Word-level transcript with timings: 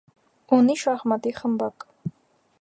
Ունի 0.57 0.75
շախմատի 0.83 1.35
խմբակ։ 1.41 1.87